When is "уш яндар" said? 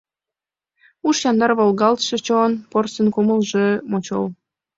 1.07-1.51